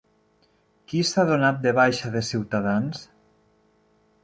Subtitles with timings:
[0.91, 3.07] Qui s'ha donat de baixa de Ciutadans?